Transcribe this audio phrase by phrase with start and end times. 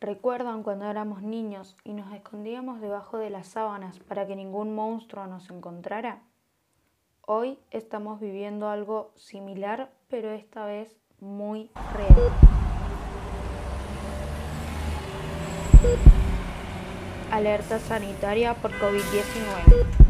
[0.00, 5.26] ¿Recuerdan cuando éramos niños y nos escondíamos debajo de las sábanas para que ningún monstruo
[5.26, 6.22] nos encontrara?
[7.20, 12.32] Hoy estamos viviendo algo similar, pero esta vez muy real.
[17.30, 20.09] Alerta sanitaria por COVID-19.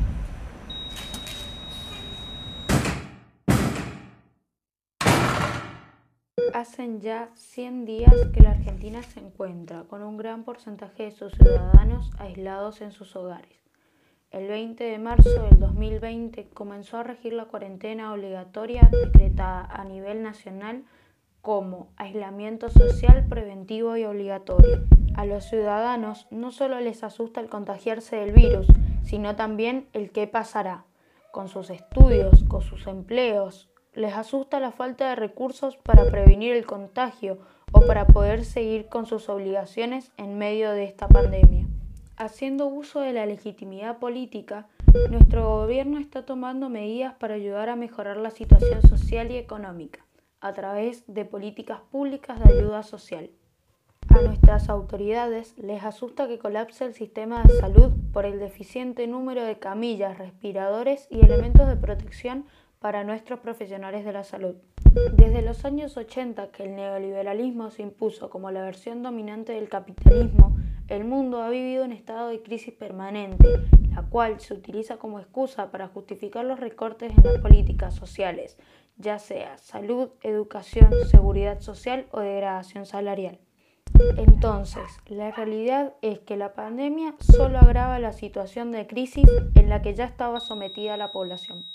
[6.61, 11.33] Hacen ya 100 días que la Argentina se encuentra con un gran porcentaje de sus
[11.33, 13.57] ciudadanos aislados en sus hogares.
[14.31, 20.23] El 20 de marzo del 2020 comenzó a regir la cuarentena obligatoria decretada a nivel
[20.23, 20.85] nacional
[21.41, 24.85] como aislamiento social preventivo y obligatorio.
[25.15, 28.67] A los ciudadanos no solo les asusta el contagiarse del virus,
[29.03, 30.85] sino también el qué pasará
[31.33, 36.67] con sus estudios, con sus empleos, les asusta la falta de recursos para prevenir el
[36.67, 37.39] contagio
[37.73, 41.67] o para poder seguir con sus obligaciones en medio de esta pandemia.
[42.17, 44.67] Haciendo uso de la legitimidad política,
[45.11, 50.05] nuestro gobierno está tomando medidas para ayudar a mejorar la situación social y económica
[50.41, 53.31] a través de políticas públicas de ayuda social.
[54.09, 59.45] A nuestras autoridades les asusta que colapse el sistema de salud por el deficiente número
[59.45, 62.47] de camillas, respiradores y elementos de protección
[62.81, 64.57] para nuestros profesionales de la salud.
[65.13, 70.57] Desde los años 80 que el neoliberalismo se impuso como la versión dominante del capitalismo,
[70.89, 73.47] el mundo ha vivido un estado de crisis permanente,
[73.95, 78.57] la cual se utiliza como excusa para justificar los recortes en las políticas sociales,
[78.97, 83.39] ya sea salud, educación, seguridad social o degradación salarial.
[84.17, 89.83] Entonces, la realidad es que la pandemia solo agrava la situación de crisis en la
[89.83, 91.67] que ya estaba sometida la población.